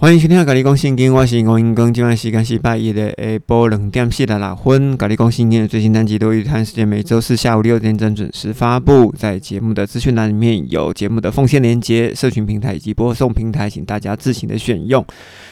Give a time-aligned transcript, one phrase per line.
[0.00, 1.92] 欢迎收听《咖喱讲圣经》，我是吴英庚。
[1.92, 4.92] 今晚时间是拜一的下晡两点四十六分。
[4.96, 9.12] 《咖喱讲圣经》的最新单集都预探时间每周四下午六点整准时发布。
[9.18, 15.04] 在节目的资讯栏里面有节目的奉献连接、社群平台以及播送平台，请大家自行的选用。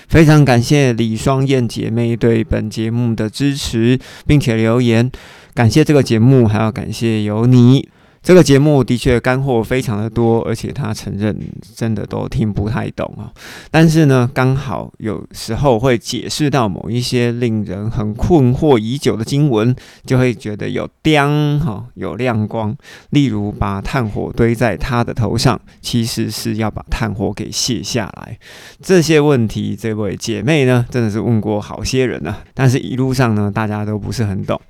[0.07, 5.11] 非常感谢李双燕姐妹对本节目的支持，并且留言
[5.55, 7.89] 感谢这个节目，还要感谢有你。
[8.27, 11.33] 这个节目的确干货非常的多，而且他承认
[11.77, 13.31] 真的都听不太懂啊。
[13.71, 19.73] 但是呢，刚好有时候会解释到某一些令人很困惑已久的经文，
[20.05, 22.77] 就会觉得有亮哈，有亮光。
[23.11, 28.37] 例如，把炭火堆在他的头上，其实是要把炭火给卸下来。
[28.83, 34.61] 这些问题，这位姐妹呢，真的是问过好些人了，但是一路上呢，大家都不是很懂。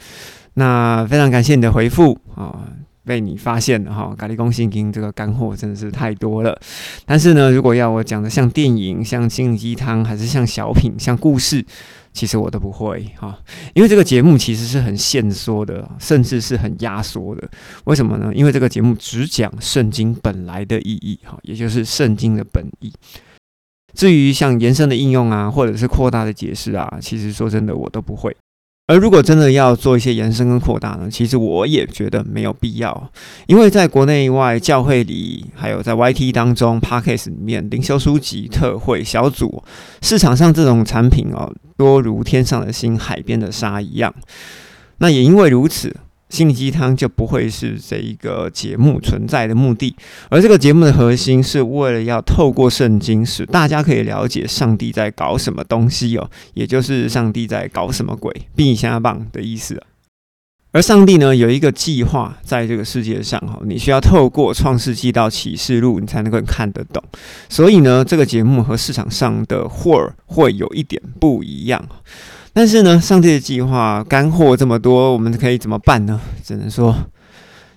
[0.53, 2.61] 那非常感谢你的回复啊。
[3.07, 6.61] 被你发现了哈，咖喱公信经这个干货真的是太多了。
[7.05, 11.65] 但是呢，如果要我讲的像电影、像心灵鸡汤，还是像小品、像故事，
[12.13, 13.39] 其实我都不会哈。
[13.75, 17.49] 因为这个节目其实是很限缩的，甚至是很压缩的。
[17.85, 18.33] 为什么呢？
[18.35, 22.93] 因为这个节目只讲圣经本来的意义哈，也就是圣经的本意。
[23.95, 28.37] 至于像延伸的应用啊，或者是扩大的解释啊，其实说真的，我都不会。
[28.89, 33.11] 而如果真的要做一些延伸跟扩大呢，其实我也觉得没有必要，
[33.47, 39.63] 因为在国内外教会里，还有在 YT 当中、Podcast 里面、灵修书籍、特惠小组
[40.03, 44.15] 市场上这种产品哦，多如天上的星、海边的沙一样。
[44.99, 45.95] 那也因为如此。
[46.29, 49.95] 心理鸡汤就不会是这一个节目存在的目的，
[50.29, 59.87] 而这个节目的核心是为了要透过圣经，使大家可以了解上帝在搞什么东西哦，也就是上帝在搞什么鬼，并下棒的意思啊。
[60.73, 67.03] 而上帝呢，有一个计划在这个世界上哈，你需要透过创世纪到启示录，你才能够看得懂。
[67.49, 71.83] 所以呢，这个节目和市场上的货会有一点不一样。
[72.57, 76.19] 但是呢，上帝的计划干货这么多，我们可以怎么办呢？
[76.43, 76.97] 只能说，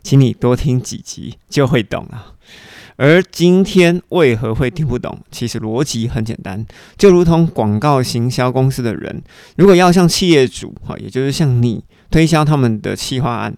[0.01, 2.27] 请你多听几集就会懂了。
[2.95, 5.19] 而今天为何会听不懂？
[5.31, 6.65] 其实逻辑很简单，
[6.97, 9.21] 就如同广告行销公司的人，
[9.57, 13.53] 如果要向企业主哈，也就是向你推销他们的企划案，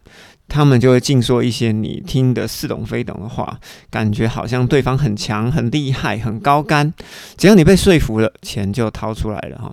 [0.48, 3.60] 他们就会尽说一些你听得似懂非懂的话，
[3.92, 6.92] 感觉好像对方很强、很厉害、很高干。
[7.38, 9.72] 只要你被说服了，钱就掏出来了哈。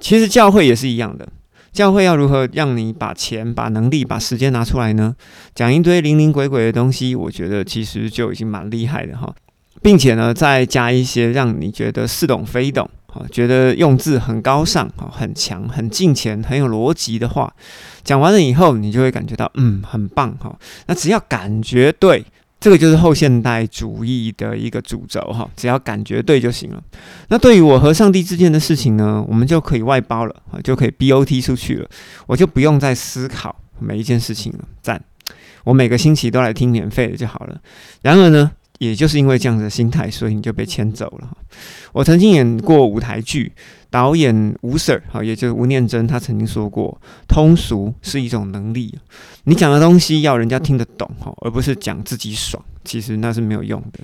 [0.00, 1.26] 其实教会也是一样的，
[1.72, 5.14] 教会要如何让你把钱、把能力、把时间拿出来呢？
[5.54, 9.34] 讲一堆灵灵鬼鬼的东西，我觉得其实就已经蛮厉害的哈，
[9.82, 17.52] 并且呢，再加一些让你觉得似懂非懂，哈，觉得用字很高尚、哈，很强、很近前、很有逻辑的话，
[18.02, 20.56] 讲完了以后，你就会感觉到，嗯，很棒哈。
[20.86, 22.24] 那只要感觉对。
[22.64, 26.82] 这个就是后现代主义的一个主轴哈，只要感觉对就行了。
[27.28, 31.86] 那对于我和上帝之间的事情呢，我们就可以外包了就可以 BOT 出去了，
[32.26, 34.60] 我就不用再思考每一件事情了。
[34.80, 34.98] 赞，
[35.64, 37.60] 我每个星期都来听免费的就好了。
[38.00, 41.36] 然而呢，也就是因为这样子的心态，所以你就被牵走了。
[41.92, 43.52] 我曾经演过舞台剧。
[43.94, 48.98] 导演吴 Sir 哈，也就是吴念真，他曾经说过，通俗是一种能力。
[49.44, 54.00] 你讲的东西要人家听得懂哈，而不是讲自己爽，其实那是没有用的。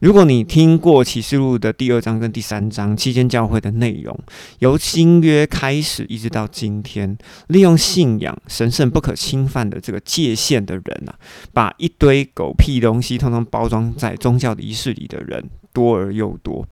[0.00, 4.18] 如果你听过启示录的第二章跟第三章期间教会的内容，
[4.60, 7.18] 由新约开始一直到今天，
[7.48, 11.12] 利用信仰神圣不可侵犯的这个界限的人啊，
[11.52, 16.66] 把一堆狗屁东西通通包装在宗教的仪式里的人，多而又多。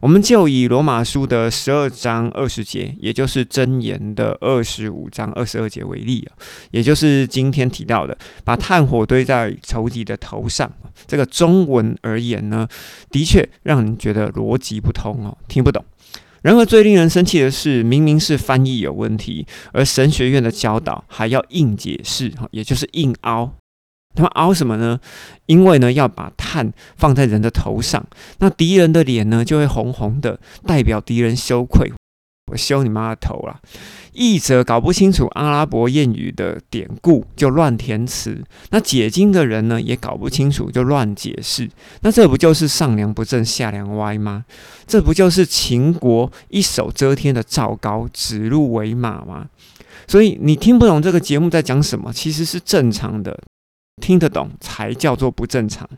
[0.00, 6.36] 我们就以罗马书的十二章二十节，也就是箴言的二十五章二十二节为例啊，
[6.70, 10.70] 也就是今天提到的，把炭火堆在仇敌的头上。
[11.06, 12.68] 这个中文而言呢，
[13.10, 15.84] 的确让人觉得逻辑不通哦，听不懂。
[16.42, 23.54] 然而最令人生气的是，明明是翻译有问题，而神学院的教导还要硬解释，也就是硬凹。
[24.14, 25.00] 他们熬什么呢？
[25.46, 28.06] 因为呢要把炭放在人的头上，
[28.38, 31.92] 那敌人的脸呢就会红红的，代表敌人羞愧。
[32.52, 33.58] 我羞你妈的头啦！
[34.12, 38.34] 译者搞不清楚阿拉伯谚语的典故，就乱填词；
[38.68, 41.70] 那解经的人呢也搞不清楚，就乱解释。
[42.02, 44.44] 那这不就是上梁不正下梁歪吗？
[44.86, 49.46] 这不就是秦国一手遮天的赵高指鹿为马吗？
[50.06, 53.40] 所以你听不懂这个节目在讲什么，其实是正常的。
[54.00, 55.88] 听得懂才叫做不正常。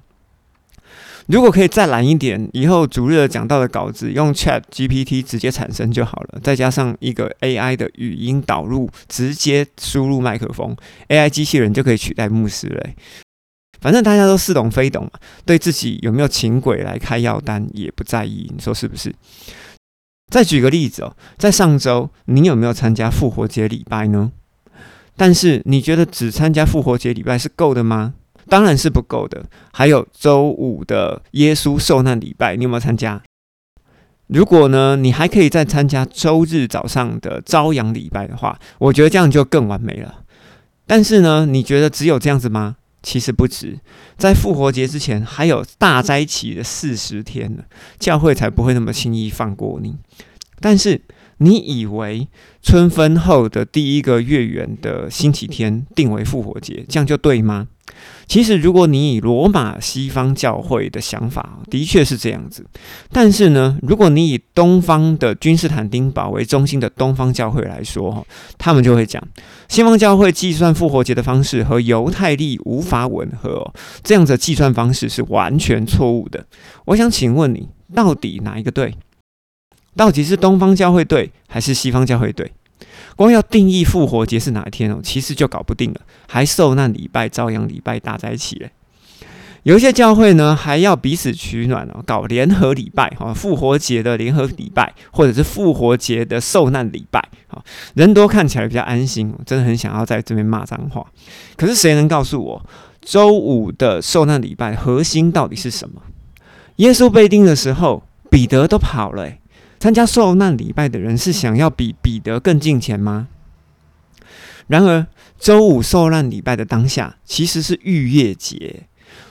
[1.27, 10.77] 如果可以再懒一点，以后主日讲到的稿子用 Chat GPT 直接产生就好了，再加上一个 AI 的语音导入，直接输入麦克风
[11.09, 12.91] ，AI 机器人就可以取代牧师了。
[13.81, 19.13] 反正大家都似懂非懂嘛，对自己有没有请鬼来开药单也不在意，你说是不是？
[20.33, 24.31] 再举个例子哦，在上周你有没有参加复活节礼拜呢？
[25.17, 28.15] 但是你觉得只参加复活节礼拜是够的吗？
[28.49, 29.45] 当然是不够的。
[29.73, 33.23] 还有周五的耶稣受难礼拜，你有没有参加？
[34.29, 40.23] 如果呢，你还可以再参加周日早上的朝阳礼拜的话，我觉得这样就更完美了。
[40.87, 42.77] 但是呢，你觉得只有这样子吗？
[43.03, 43.79] 其实不止，
[44.19, 47.63] 在复活节之前还有大灾期的四十天呢，
[48.01, 49.97] 教会才不会那么轻易放过你。
[50.61, 51.01] 但是
[51.39, 52.29] 你以为
[52.63, 57.69] 春分后的第一个月圆的星期天定为复活节，这样就对吗？
[58.27, 62.67] 其实，如果你以罗马西方教会的想法，的确是这样子。
[63.13, 68.27] 但是呢，如果你以东方的君士坦丁堡为中心的东方教会来说，
[68.59, 69.23] 他们就会讲，
[69.69, 73.73] 西方教会计算复活节的方式和犹太历无法吻合，
[74.03, 76.45] 这样的计算方式是完全错误的。
[76.87, 78.95] 我想请问你，到底哪一个对？
[79.97, 82.53] 到底是东方教会对，还是西方教会对？
[83.17, 88.71] 光要定义复活节是哪一天哦，其实就搞不定了，还受难礼拜、朝阳礼拜搭在一起嘞。
[89.63, 97.61] 有一些教会呢，还要彼此取暖哦，搞联合礼拜哈，复活节的联合礼拜，或者是复活节的受难礼拜，哈，
[97.95, 101.05] 人多看起来比较安心，真的很想要在这边骂脏话。
[101.57, 102.67] 可是谁能告诉我，
[103.01, 106.03] 周五的受难礼拜核心到底是什么？
[106.77, 109.33] 耶稣被钉的时候，彼得都跑了。
[109.79, 113.29] 参加受难礼拜的人是想要比彼得更近前吗？
[114.67, 115.07] 然而，
[115.39, 118.89] 周五受难礼拜的当下其实是逾越节。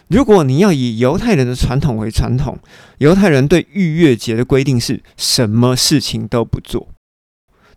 [0.07, 2.59] 如果你要以犹太人的传统为传统，
[2.99, 6.87] 犹太人对逾越节的规定是什么事情都不做，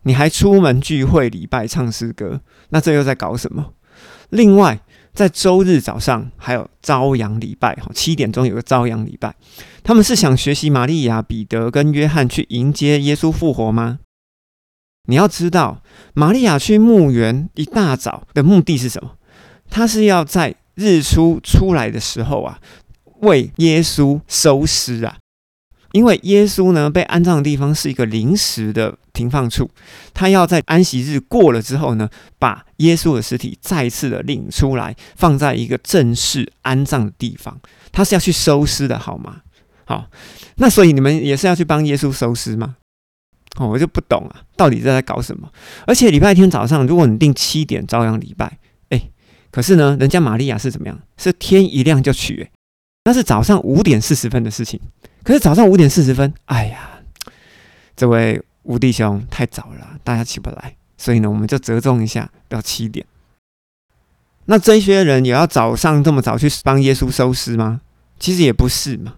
[0.03, 3.73] 你还出门聚会礼拜唱诗歌，那这又在搞什么？
[4.29, 4.79] 另外，
[5.13, 9.35] 在周日早上还有朝阳礼拜，哈，七点钟有个朝阳礼拜。
[9.83, 13.99] 他们是想学习玛利亚、彼得跟约翰去迎接耶稣复活吗？
[15.07, 15.81] 你要知道，
[16.13, 19.15] 玛利亚去墓园一大早的目的是什么？
[19.69, 22.59] 他是要在日出出来的时候啊，
[23.21, 25.17] 为耶稣收尸啊。
[25.91, 29.69] 因为耶稣呢被安葬的地方是一个临时的停放处，
[30.13, 37.59] 他要在安息日过了之后呢，把耶稣的尸体再次的领出来，放在一个正式安葬的地方。
[37.91, 39.41] 他是要去收尸的，好吗？
[39.85, 40.07] 好，
[40.57, 42.75] 那所以你们也是要去帮耶稣收尸吗？
[43.57, 45.51] 哦，我就不懂啊，到底在在搞什么？
[45.87, 48.59] 而且礼拜天早上，如果你定七点朝阳礼拜，
[48.89, 49.09] 哎，
[49.49, 50.99] 可是呢，人家玛利亚是怎么样？
[51.17, 52.51] 是天一亮就取，哎，
[53.05, 54.79] 那是早上五点四十分的事情。
[55.29, 56.89] 可是早上五点四十分，哎呀，
[57.95, 63.05] 这位吴弟兄太早了，大家起不来，所以呢，我们就折中一下，到七点。
[64.45, 67.81] 那这些人也要早上这么早去帮耶稣收尸吗？
[68.17, 69.17] 其实也不是嘛。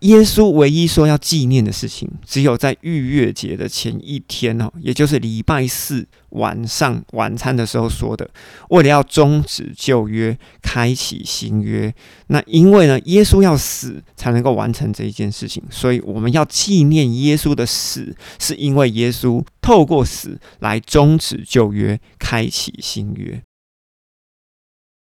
[0.00, 8.28] 耶稣唯一说要纪念的事情，只有在逾越节的前一天哦，也就是礼拜四晚上晚餐的时候说的，
[8.70, 11.94] 为了要终止旧约，开启新约。
[12.28, 23.42] 那因为呢，耶稣要死才能够完成这一件事情，所以我们要纪念耶稣的死，是因为耶稣透过死来终止旧约，开启新约。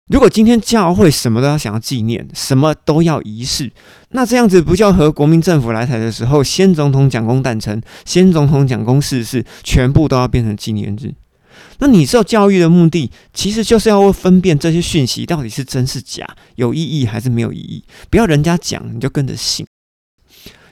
[0.08, 3.70] 如果今天教会什么都要想要纪念，什么都要仪式，
[4.10, 11.14] 那这样子不就和国民政府来台的时候，先总统讲公诞辰，先总统讲功逝世，全部都要变成纪念日？
[11.80, 17.84] 那你受教育的目的，其实就是要分辨这些讯息到底是真是假，有意义还是没有意义？
[18.08, 19.66] 不要人家讲你就跟着信。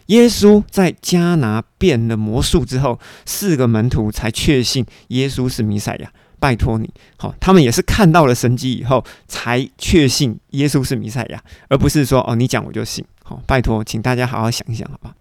[0.06, 6.10] 耶稣在加拿变了魔术之后，四个门徒才确信耶稣是弥赛亚。
[6.38, 13.04] 拜托你，好，他们也是看到了神迹以后，才确信耶稣是弥赛亚，而不是说哦，你讲我就信。
[13.22, 15.14] 好，拜托，请大家好好想一想，好吧？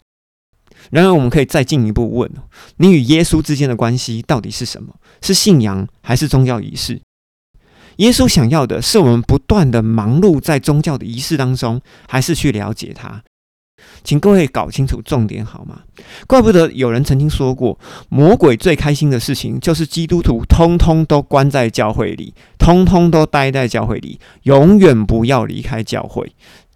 [0.92, 2.32] 然而，我们可以再进一步问：
[2.78, 4.94] 你与耶稣之间的关系到底是什么？
[5.22, 7.02] 是信仰还是宗教仪式？
[7.98, 13.24] 耶稣想要的是我们不断的忙碌在宗教的仪式当中，还是去了解他？
[14.04, 15.82] 请各位搞清楚重点好吗？
[16.28, 17.78] 怪不得有人曾经说过，
[18.10, 26.36] 魔鬼最开心的事情就是基督徒通通都关在教会里，通通都待在教会里，永远不要离开教会，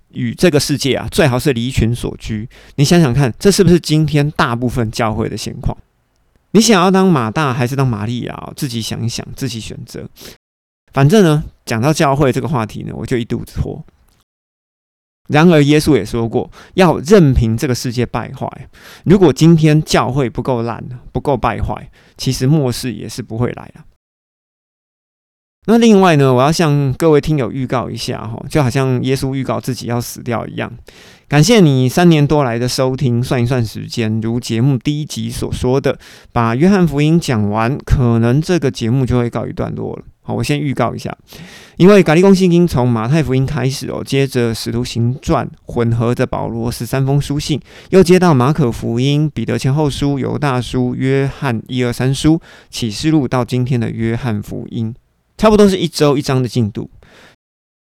[0.10, 2.50] 与这个世界啊，最好是离群所居。
[2.76, 5.78] 你想想看，这是不是今天大部分教会的现况？
[6.52, 8.52] 你想要当马大还是当玛利亚？
[8.56, 10.08] 自己想一想，自己选择。
[10.92, 13.84] 反正呢，讲到教会这个话题呢，我就一肚子火。
[15.30, 18.48] 然而，耶稣也说过，要任凭这个世界败坏。
[19.06, 23.82] 如果今天教会不够烂、不够败坏，其实末世也是不会来的。
[25.68, 30.72] 那另外呢，我要向各位听友预告一下哈，就好像耶稣预告自己要死掉一样。
[31.28, 36.00] 感谢你三年多来的收听，算一算时间，如节目第一集所说的，
[36.34, 40.04] 把约翰福音讲完，可能这个节目就会告一段落了。
[40.30, 41.12] 好，我先预告一下，
[41.78, 47.60] 因为咖喱公信经从马太福音开始哦，接着使徒行传混合着保罗十三封书信，
[47.90, 54.94] 又接到马可福音、彼得前后书、犹大书、约翰一二三书、启示录，到今天的约翰福音，
[55.36, 56.92] 差不多是一周一章的进度。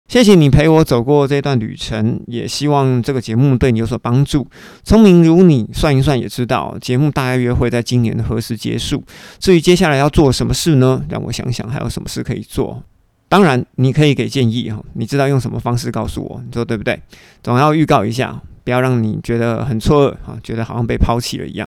[0.09, 4.47] 谢谢你陪我走过这段旅程，也希望这个节目对你有所帮助。
[4.83, 9.03] 聪明如你，算一算也知道，节目大约会在今年的何时结束。
[9.37, 11.03] 至于接下来要做什么事呢？
[11.09, 12.83] 让我想想还有什么事可以做。
[13.27, 16.99] 当然，你可以给建议哈，你知道用什么方式告诉我，你说对不对？
[17.43, 21.68] 总要预告一下，不要让你觉得很错愕啊，觉得好像被抛弃了一样。